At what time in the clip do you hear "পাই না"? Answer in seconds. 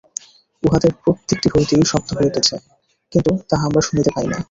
4.15-4.37